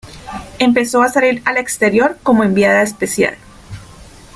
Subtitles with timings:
[0.57, 3.35] Empezó a salir al exterior como enviada especial.